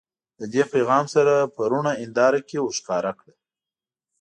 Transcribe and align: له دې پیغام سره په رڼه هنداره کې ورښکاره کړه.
له 0.39 0.45
دې 0.53 0.63
پیغام 0.73 1.05
سره 1.15 1.33
په 1.55 1.61
رڼه 1.71 1.93
هنداره 2.01 2.39
کې 2.47 2.57
ورښکاره 2.61 3.11
کړه. 3.19 3.33